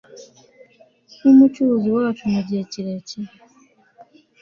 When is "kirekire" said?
2.71-3.31